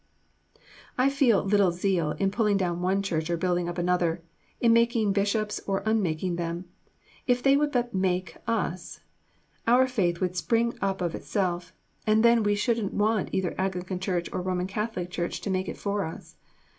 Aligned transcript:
I 0.97 1.11
feel 1.11 1.43
little 1.43 1.71
zeal 1.71 2.13
in 2.13 2.31
pulling 2.31 2.57
down 2.57 2.81
one 2.81 3.03
Church 3.03 3.29
or 3.29 3.37
building 3.37 3.69
up 3.69 3.77
another, 3.77 4.23
in 4.59 4.73
making 4.73 5.13
Bishops 5.13 5.61
or 5.67 5.83
unmaking 5.85 6.37
them. 6.37 6.65
If 7.27 7.43
they 7.43 7.55
would 7.55 7.77
make 7.93 8.35
us, 8.47 9.01
our 9.67 9.85
Faith 9.87 10.19
would 10.19 10.35
spring 10.35 10.75
up 10.81 11.01
of 11.01 11.13
itself, 11.13 11.71
and 12.07 12.25
then 12.25 12.41
we 12.41 12.55
shouldn't 12.55 12.95
want 12.95 13.29
either 13.31 13.53
Anglican 13.59 13.99
Ch. 13.99 14.09
or 14.33 14.41
R.C. 14.43 15.05
Church 15.05 15.39
to 15.41 15.51
make 15.51 15.67
it 15.69 15.77
for 15.77 16.03
us. 16.03 16.35